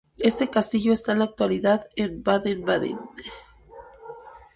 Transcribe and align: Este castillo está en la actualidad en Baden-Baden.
Este 0.17 0.49
castillo 0.49 0.93
está 0.93 1.11
en 1.11 1.19
la 1.19 1.25
actualidad 1.25 1.87
en 1.95 2.23
Baden-Baden. 2.23 2.97